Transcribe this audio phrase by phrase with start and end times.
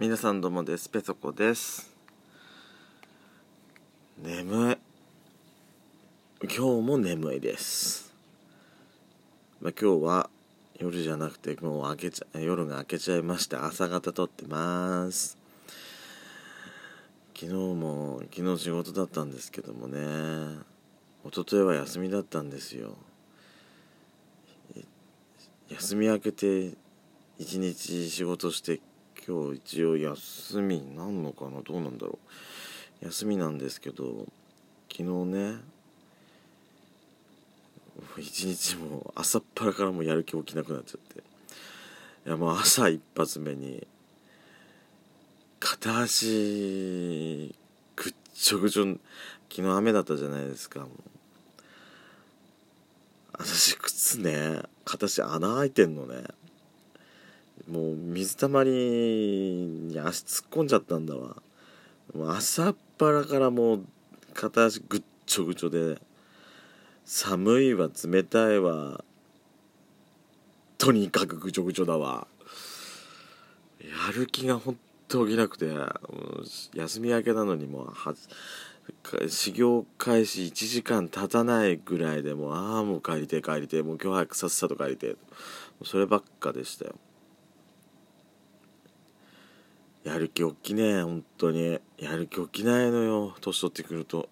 [0.00, 0.88] 皆さんどうもです。
[0.88, 1.90] ペソコです。
[4.22, 4.78] 眠い。
[6.40, 8.14] 今日も眠いです。
[9.60, 10.30] まあ、今日は
[10.78, 15.36] 夜じゃなくてもう明けちゃ夜が明けちゃいまして朝方撮ってます。
[17.34, 19.98] 昨日も昨日仕事だったんですけどもね。
[21.26, 22.94] 一昨日は休みだったんですよ。
[25.70, 26.74] 休み明けて
[27.40, 28.78] 一日仕事して
[29.28, 31.60] 今日一応休みなんのかな？
[31.60, 32.18] どうなんだろ
[33.02, 33.04] う？
[33.04, 34.26] 休みなんですけど
[34.90, 35.56] 昨日ね
[38.16, 41.18] 一日も朝っぱらからもやる気起きなくなっちゃって。
[42.26, 43.86] いやもう朝一発目に
[45.60, 47.54] 片足
[47.96, 48.84] ぐっちょぐちょ
[49.50, 50.86] 昨日雨だったじゃないですか。
[53.32, 56.24] 私靴ね片足穴開いてんのね。
[57.66, 61.36] もう水たまりに足突っ込んじゃったんだわ。
[62.14, 63.84] もう朝っぱらからもう
[64.34, 66.00] 片足ぐっちょぐちょで。
[67.04, 69.02] 寒いわ冷たいわ。
[70.76, 72.26] とにかくぐちょぐちょだわ。
[73.80, 74.78] やる気がほん
[75.08, 75.66] と起きなくて。
[76.74, 78.14] 休み明けなのにもうは
[79.28, 85.16] 修行開始1時間経たないぐらいでもうああもう帰りて帰りてもう今日早くさっさと帰りて
[85.84, 86.94] そればっかでしたよ。
[90.04, 91.80] やる気起きねえ本当に。
[91.98, 94.28] やる気起きないのよ年取ってくると。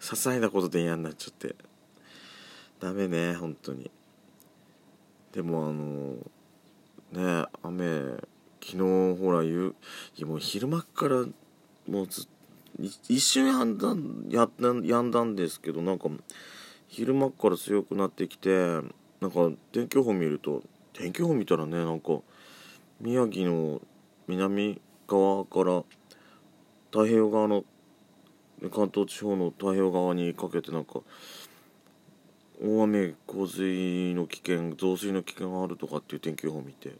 [0.00, 1.56] 些細なことで嫌になっちゃって。
[2.80, 3.90] ダメね本当に。
[5.32, 6.14] でもあの
[7.12, 8.16] ね雨
[8.62, 9.74] 昨日ほら夕
[10.22, 11.24] もう昼間から
[11.88, 12.28] もうず
[13.08, 13.94] 一瞬やんだ
[14.30, 16.08] ややんだんですけどなんか
[16.88, 18.50] 昼間から強くなってきて
[19.20, 22.20] なんか天気予報見ると天気予報見たらねなんか
[23.00, 23.80] 宮城の
[24.28, 25.82] 南側から
[26.90, 27.64] 太平洋側の
[28.72, 31.00] 関東地方の太平洋側にかけてなんか
[32.62, 36.94] 大雨洪水の危険増水の危険があるとかっていう天気予報を見て、ね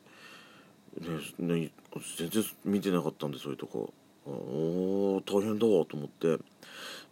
[1.39, 1.71] ね、
[2.19, 3.93] 全然見てなかったんでそういうとこ。
[4.27, 6.39] お大変だわと思って。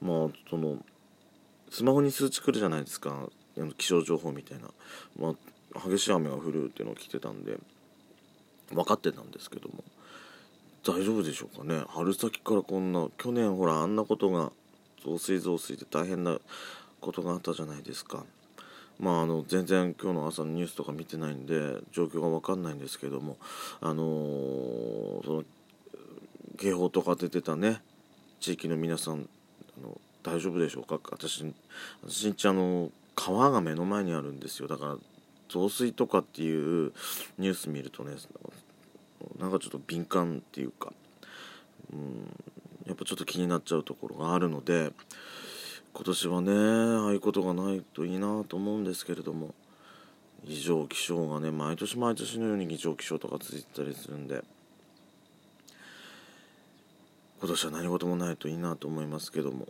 [0.01, 0.79] まあその
[1.71, 3.29] スマホに数値来るじゃないですか。
[3.77, 4.69] 気象情報みたいな、
[5.19, 5.35] ま
[5.75, 7.59] あ、激しい雨が降るっていうのを聞いてたんで
[8.71, 9.85] 分かってたんですけども。
[10.85, 11.85] 大丈夫でしょうかね。
[11.89, 14.51] 春先からこんな去年ほらあんなことが
[15.05, 16.39] 増水増水で大変な
[17.01, 18.25] ことがあったじゃないですか。
[18.99, 23.37] まああの全然今日の朝のニュースとか見てないんで状況が分かんないんですけども
[23.81, 25.45] あのー、その
[26.59, 27.81] 警報とか出てたね
[28.41, 29.29] 地域の皆さん
[29.79, 31.01] あの大丈夫でしょうか？
[31.11, 31.45] 私
[32.05, 34.69] 私んちあの川が目の前にあるんですよ。
[34.69, 34.97] だから
[35.49, 36.93] 増水とかっていう
[37.39, 38.15] ニュース見るとね
[39.39, 40.93] なんかちょっと敏感っていうか、
[41.93, 42.35] うん、
[42.87, 44.93] やっぱちょっと気になっちゃうところがあるので
[45.93, 49.55] 今年はねああいうことがないといいなと思うんですけれども
[50.45, 54.43] 異常気象がね毎年毎年のように異常気象とか続いてたりするんで
[57.41, 59.67] 今年は何事もないといいなと思いますけども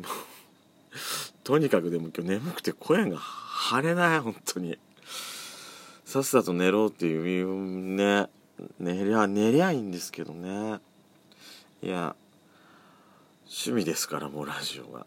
[1.44, 4.78] とにかくでも今日眠くて声が張れない本当に。
[6.12, 8.26] さっさと寝ろっていうね
[8.78, 10.80] 寝りゃ寝りゃいいんですけどね。
[11.82, 12.14] いや
[13.44, 15.06] 趣味ですからもうラジオが。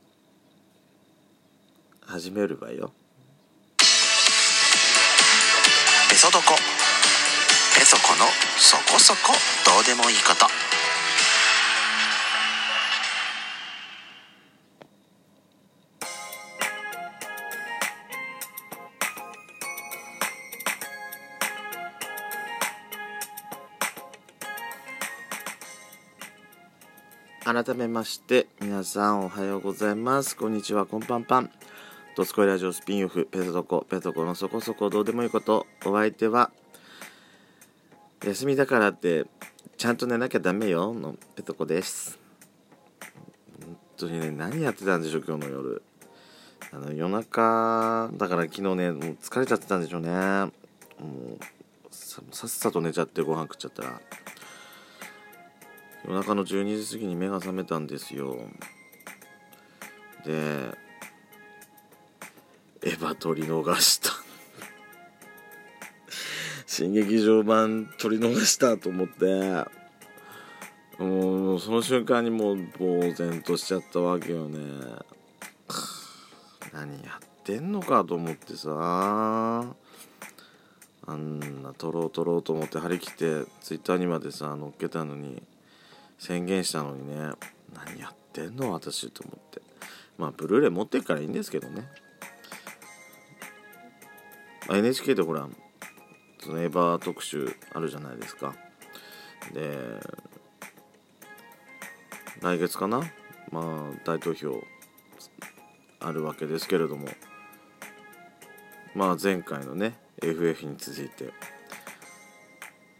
[2.08, 2.92] 始めるわよ。
[6.10, 6.54] ペソドコ
[7.78, 8.26] ペソコの
[8.58, 9.34] そこそこ。
[9.66, 10.65] どうでもいいこと。
[27.56, 30.36] 改めまして皆さんおはようございます。
[30.36, 31.50] こんにちはこんぱんぱん。
[32.18, 35.66] ドスコイラジオスピンオフペソドコペソコのそこそこどうでもいいこと。
[35.86, 36.52] お相手は
[38.26, 39.26] 休みだからって
[39.78, 42.20] ちゃんと寝なきゃダメよのペソコです。
[43.66, 45.82] 本当にね何やってたんでしょう今日の夜。
[46.74, 50.10] あの夜中だから昨日ねもう疲れちゃってたんでしょうね。
[50.10, 50.52] もう
[51.90, 54.02] さっさと寝ちゃってご飯食っちゃったら。
[56.08, 58.38] 夜中の12時過ぎに目が覚めたんですよ。
[60.24, 60.32] で
[62.84, 64.12] エヴァ撮り逃した。
[66.68, 69.66] 新劇場版撮り逃したと思って。
[71.00, 74.60] もうその瞬間にもう呆然としちゃったわけよね。
[76.72, 79.76] 何やってんのかと思ってさ。
[81.08, 85.42] あんな撮ろう撮ろうと思って張り切ってツイッターにまでさ載っけたのに。
[86.18, 87.32] 宣言したのにね。
[87.74, 89.62] 何やってんの私と思って。
[90.18, 91.90] まあブルーレイ持ってるからいいんですけどね、
[94.70, 95.48] NHK でほら
[96.40, 98.56] そのエヴァ特集あるじゃないですか。
[99.54, 100.00] で
[102.42, 103.02] 来月かな？
[103.52, 104.64] まあ大投票
[106.00, 107.08] あるわけですけれども。
[108.96, 111.34] まあ前回のね FF に続いて。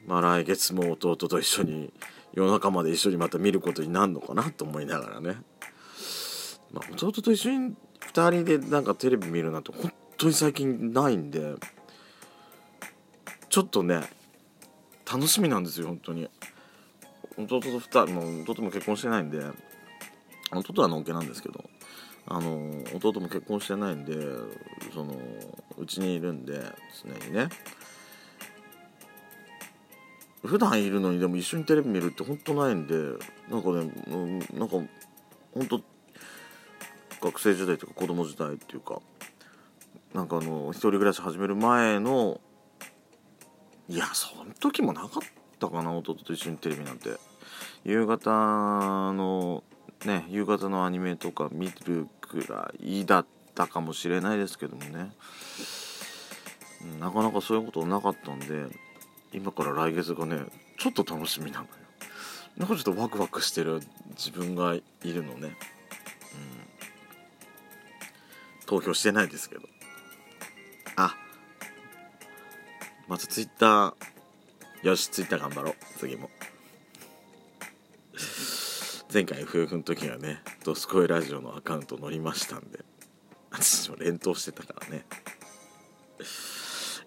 [0.06, 1.92] まあ来月も弟と一緒に
[2.36, 5.38] 夜中まで一緒にまた見ることになるのかなと思いながらね、
[6.72, 7.76] まあ、弟と一緒に
[8.14, 11.56] 2人でなんかテレビ見るなんて本当に最近ないんで
[13.50, 14.02] ちょっとね
[15.12, 16.30] 楽しみなんですよ本当に。
[17.38, 19.40] 弟と2人も弟も結婚してないんで
[20.54, 21.66] 弟はのんけなんですけど
[22.28, 24.14] あの弟も結婚してないんで
[24.94, 25.16] その
[25.78, 26.62] うちにいるんで
[27.04, 27.50] 常にね。
[30.46, 32.96] 普段いるのにでも一緒にテレビ見るって本当ないんで
[33.50, 34.78] なんかね、うん、なんか
[35.54, 35.82] 本当
[37.22, 39.02] 学生時代とか子供時代っていうか
[40.14, 42.40] なんかあの一人暮らし始める前の
[43.88, 45.10] いやその時もなかっ
[45.60, 47.12] たかな弟と一緒にテレビなんて。
[47.86, 49.64] 夕方の
[50.06, 55.12] ね夕方のアニメとか見るくらいだったかもしれないですけどもね。
[57.00, 58.66] なかなかそういうことなかったんで
[59.36, 60.40] 今から来月がね
[60.78, 61.70] ちょっと楽しみなのよ。
[62.58, 65.48] なんかちょっとワクワクしてる自分がいるのね。
[65.48, 65.56] うん。
[68.66, 69.64] 投票してないですけど。
[70.96, 71.16] あ。
[73.08, 74.88] またツイッター。
[74.88, 75.76] よしツイッター頑張ろう。
[75.98, 76.30] 次も。
[79.14, 82.84] 前回夫婦の時はね「ドスコイラジオ」のアカウント乗りましたんで。
[83.52, 85.06] 私も連投してたからね。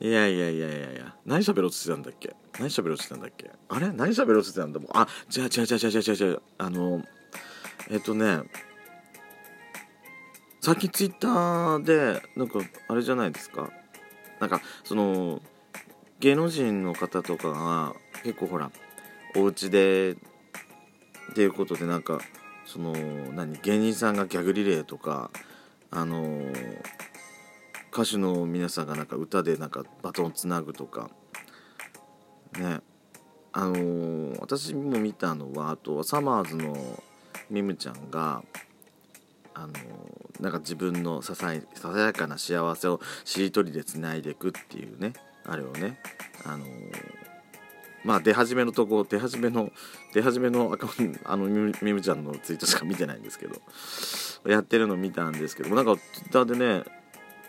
[0.00, 1.14] いやいやいやいやいや。
[1.26, 2.34] 何喋ろうとしてたんだっけ？
[2.58, 3.50] 何喋ろうとしてたんだっけ？
[3.68, 3.92] あれ？
[3.92, 4.90] 何喋ろうとしてたんだもん。
[4.92, 6.42] あ違う違う違う違う違う違う。
[6.58, 7.02] あの
[7.90, 8.42] えっとね。
[10.60, 13.70] 最近ツイッターでなんかあれじゃないですか？
[14.40, 15.40] なんかその
[16.20, 18.70] 芸能人の方とかが結構ほら
[19.36, 22.20] お家でっていうことでなんか
[22.66, 22.92] その
[23.32, 23.58] 何？
[23.62, 25.30] 芸人さんがギャグリレーとか
[25.90, 26.40] あの
[27.92, 31.10] 歌手の皆さんがなんか歌でなんかバトンつなぐとか。
[32.58, 32.80] ね。
[33.52, 37.02] あのー、私も見たのはあとはサマーズの
[37.50, 38.42] ミムちゃんが
[39.54, 45.14] あのー、なんか自分のささささやかな幸せをしりとりでつないでいくっていうね
[45.44, 45.98] あれをね。
[46.44, 46.68] あのー、
[48.04, 49.72] まあ出始めのとこ出始めの
[50.14, 53.60] 出始めのアカウントあのミムちゃんのツイートしか見てないんですけど
[54.46, 56.84] やってるの見たんですけどなんか Twitter でね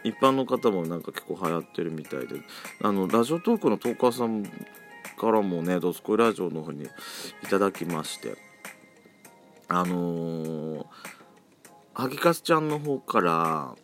[0.03, 2.41] 一般の方もなんか結構流行ってるみたいで。
[2.81, 4.43] あのラジオトークのトーカーさん
[5.17, 8.49] からもね「ドスコイラジオ」の方にいただきまして。
[9.71, 10.85] あのー、
[11.93, 13.75] ハギカスちゃんの方から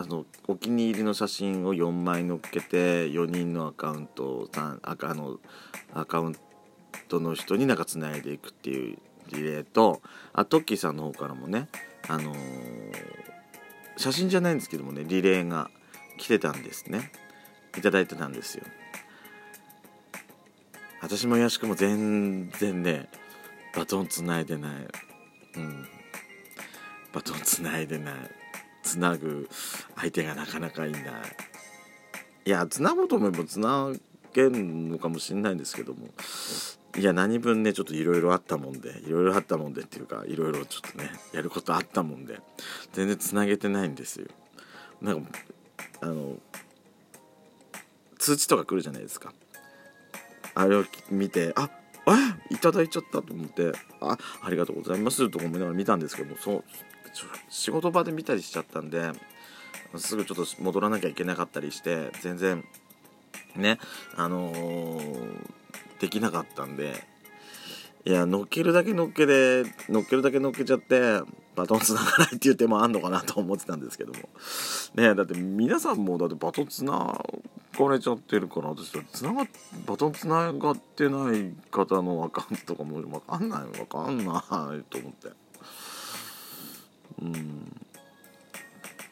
[0.00, 5.40] あのお気に入りの写真を4枚載っけて4人のアカウントさあの
[5.92, 6.36] アカウン
[7.08, 8.98] トの人になんかつないでいくっていう
[9.32, 10.00] リレーと
[10.32, 11.66] あトッキーさんの方からもね
[12.06, 12.36] あのー、
[13.98, 15.70] 写真じゃないんですけどもねリレーが
[16.16, 17.10] 来てたんですね。
[17.76, 18.64] いただいてたんですよ。
[21.02, 23.08] 私もやしくも全然ね
[23.74, 24.72] バトンつないでない。
[25.56, 25.86] うん。
[27.12, 28.14] バトンつないでない。
[28.82, 29.48] つなぐ
[29.96, 31.02] 相手がなかなかいない。
[32.46, 33.92] いやつなごうと思えばつな
[34.32, 36.08] げるのかもしれないんですけども。
[36.96, 42.40] いや何分ねちょっといろいろあったもんでいろいろあったもんでっていうかいろいろちょっとねやることあったもんで
[42.92, 44.26] 全然つなげてないんですよ。
[45.00, 45.38] なんか
[46.00, 46.36] あの
[48.18, 49.32] 通知とか来るじゃないですか。
[50.54, 51.70] あれを見てあ
[52.50, 56.64] えいただいちゃったと思ってあありがとうございますと思いながら見たんですけどもそう
[57.48, 59.12] 仕事場で見たりしちゃったんで
[59.96, 62.64] すぐちょっと戻らなきゃいけなかったりして全然
[63.56, 63.78] ね
[64.16, 65.46] あのー、
[66.00, 67.04] できなかったんで
[68.04, 71.20] いや乗っけるだけ乗っけで乗っけるだけ乗っけちゃって
[71.56, 74.20] バトンつながないっていう手もあんのかなと思ってたんですけども
[74.94, 77.20] ねだって皆さんもだってバトンつな
[77.78, 79.46] がれちゃってるから私つなが
[79.86, 84.22] バトンつながってない方のアカウントとかも分かんない分かんな
[84.76, 85.28] いと思って。
[87.20, 87.87] うん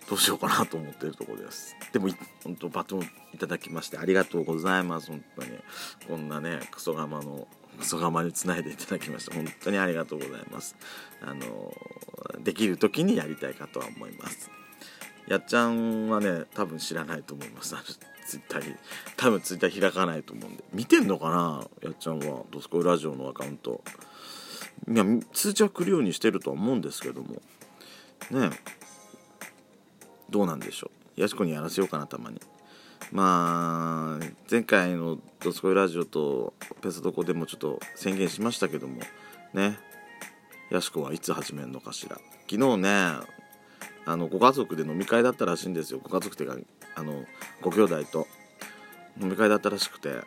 [0.09, 1.75] どうしようかなと思ってるところです。
[1.93, 2.09] でも
[2.45, 3.03] 本当バトン
[3.35, 5.09] いただきましてありがとうございます。
[5.09, 5.51] 本当に。
[6.09, 7.49] こんなねクソガマの
[7.79, 10.77] クソガマにつないでいただきまして本当にありがとうございます。
[11.21, 11.75] あの
[12.43, 14.51] できる時にやりたいかとは思います。
[15.27, 17.75] やっちゃんはね多分知らないと思います。
[18.29, 18.75] ツイッターに。
[19.17, 20.65] 多分ツイッター開かないと思うんで。
[20.73, 21.67] 見てんのかな？
[21.83, 23.83] やっちゃんは「ドスコイラジオ」のアカウント。
[24.89, 27.43] いや通知は来るようにしてるとは思うんですけども。
[28.31, 28.51] ね
[30.31, 31.21] どうなんでしょう。
[31.21, 32.41] やしこにやらせようかなたまに。
[33.13, 39.01] まあ前回の「ドスコイラジオ」とペソドコでもちょっと宣言しましたけども
[39.55, 39.79] ね。
[40.71, 42.19] やしこはいつ始めるのかしら。
[42.51, 42.91] 昨日ね
[44.05, 46.01] あのご家族で飲み会だったらしいんですよ。
[46.03, 46.57] ご家族っていうか
[46.97, 47.25] あの
[47.61, 48.27] ご兄弟と。
[49.21, 50.21] 飲み会だったらしくて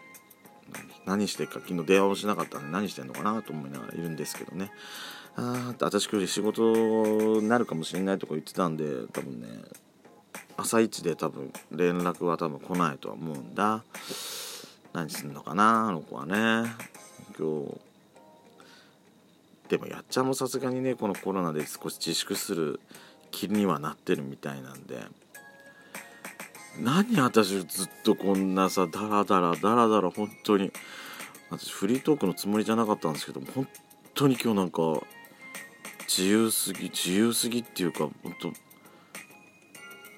[1.05, 4.71] 何してっか昨日電話もしなかったんで何してんのかなと思いながらいるんですけどね。
[5.35, 9.47] ああ私より仕事になるかもしれないとか言ってたんで多分ね
[10.59, 13.83] 朝一で多分連絡は多分来ないとは思うんだ。
[14.93, 16.71] 何すんのかなあの子はね。
[17.37, 17.79] 今日
[19.69, 22.79] でもやっちゃんもさすがにねこのコロナで少し自粛する
[23.31, 25.03] 気にはなってるみたいなんで。
[26.79, 30.71] 何私ずっとこんなさダラダラダラダラ本当に。
[31.49, 33.67] 私フリートークのつもりじゃなかったんですけど本
[34.13, 34.81] 当に今日なんか
[36.07, 38.53] 自由すぎ自由すぎっていうか本当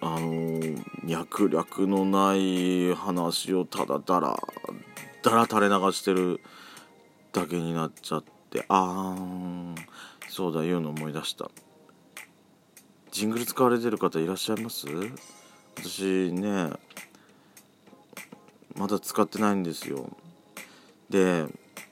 [0.01, 4.39] あのー、脈略のない話をただだら
[5.21, 6.41] だら垂れ流してる
[7.31, 9.75] だけになっちゃってあー
[10.27, 11.51] そうだ言うの思い出した。
[13.11, 14.87] ジングル使われてる方いらっしゃいます？
[15.77, 16.71] 私ね
[18.75, 20.09] まだ使ってないんですよ。
[21.09, 21.45] で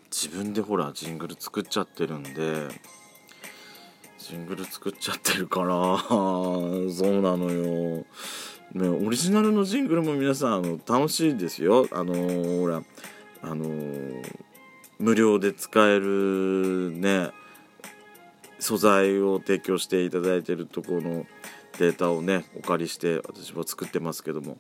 [0.09, 2.67] 自分でほらジングル作っちゃってるんで
[4.29, 5.67] ジングル作っちゃってるから
[6.07, 8.05] そうなのよ。
[8.73, 11.87] ねオリジナルのジングルも皆さんあの楽しいですよ。
[11.89, 12.83] あのー、ほら
[13.41, 14.23] あのー、
[14.99, 17.31] 無料で使えるね
[18.59, 21.25] 素材を提供していただいてるところの
[21.79, 24.57] データをねお借りして私は作ってますけども、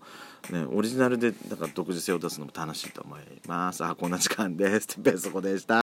[0.49, 3.83] ね、オリジナルでなんか独自性を出すのも楽しいと思います。
[3.83, 4.95] あこんな時間です。
[4.97, 5.75] ベソコでした。